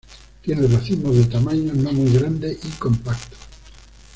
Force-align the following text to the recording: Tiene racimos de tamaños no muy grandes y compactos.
Tiene 0.41 0.65
racimos 0.65 1.15
de 1.15 1.25
tamaños 1.25 1.75
no 1.75 1.93
muy 1.93 2.11
grandes 2.11 2.57
y 2.65 2.69
compactos. 2.79 3.37